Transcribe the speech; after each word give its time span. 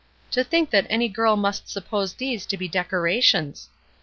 To 0.31 0.43
think 0.43 0.71
that 0.71 0.87
any 0.89 1.07
girl 1.09 1.35
must 1.37 1.69
suppose 1.69 2.15
these 2.15 2.47
to 2.47 2.57
be 2.57 2.67
decorations! 2.67 3.69